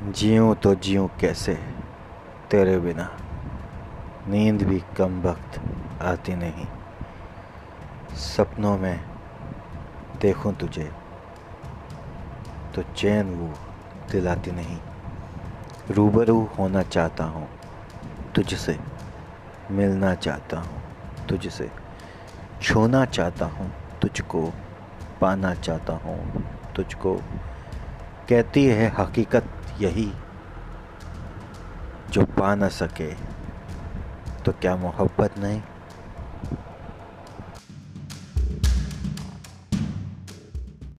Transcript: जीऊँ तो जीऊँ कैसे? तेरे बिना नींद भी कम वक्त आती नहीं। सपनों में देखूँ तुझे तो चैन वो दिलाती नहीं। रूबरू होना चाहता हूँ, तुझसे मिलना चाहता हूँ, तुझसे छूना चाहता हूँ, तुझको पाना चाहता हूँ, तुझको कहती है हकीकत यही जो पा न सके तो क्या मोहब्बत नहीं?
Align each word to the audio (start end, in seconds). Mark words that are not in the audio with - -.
जीऊँ 0.00 0.54
तो 0.54 0.74
जीऊँ 0.74 1.08
कैसे? 1.20 1.54
तेरे 2.50 2.78
बिना 2.78 3.08
नींद 4.28 4.62
भी 4.62 4.78
कम 4.98 5.20
वक्त 5.22 5.60
आती 6.02 6.34
नहीं। 6.34 6.66
सपनों 8.16 8.76
में 8.78 9.00
देखूँ 10.20 10.54
तुझे 10.54 10.90
तो 12.74 12.82
चैन 12.96 13.34
वो 13.34 13.52
दिलाती 14.10 14.50
नहीं। 14.50 14.78
रूबरू 15.90 16.40
होना 16.58 16.82
चाहता 16.82 17.24
हूँ, 17.24 17.48
तुझसे 18.34 18.78
मिलना 19.70 20.14
चाहता 20.14 20.60
हूँ, 20.60 20.82
तुझसे 21.28 21.70
छूना 22.62 23.04
चाहता 23.06 23.46
हूँ, 23.46 23.72
तुझको 24.02 24.52
पाना 25.20 25.54
चाहता 25.54 25.92
हूँ, 26.04 26.44
तुझको 26.76 27.14
कहती 28.28 28.66
है 28.66 28.92
हकीकत 28.98 29.56
यही 29.80 30.12
जो 32.10 32.24
पा 32.24 32.54
न 32.54 32.68
सके 32.68 33.14
तो 34.44 34.52
क्या 34.52 34.76
मोहब्बत 34.76 35.38
नहीं? 35.38 35.62